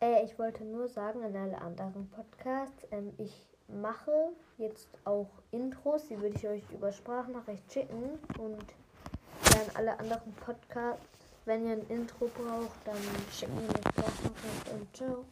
Äh, 0.00 0.24
ich 0.24 0.38
wollte 0.38 0.64
nur 0.64 0.88
sagen 0.88 1.24
an 1.24 1.34
alle 1.34 1.60
anderen 1.60 2.08
Podcasts, 2.10 2.86
ähm, 2.90 3.12
ich 3.18 3.48
mache 3.66 4.30
jetzt 4.56 4.88
auch 5.04 5.28
Intros, 5.50 6.06
die 6.08 6.20
würde 6.20 6.36
ich 6.36 6.48
euch 6.48 6.62
über 6.72 6.92
Sprachnachricht 6.92 7.72
schicken 7.72 8.18
und 8.38 8.64
ja, 9.52 9.60
alle 9.74 9.98
anderen 9.98 10.32
Podcasts, 10.34 11.02
wenn 11.44 11.66
ihr 11.66 11.72
ein 11.72 11.86
Intro 11.88 12.26
braucht, 12.26 12.78
dann 12.84 12.96
schicken 13.32 13.56
wir 13.56 13.68
eine 13.68 13.92
Sprachnachricht 13.92 14.72
und 14.72 14.96
ciao. 14.96 15.24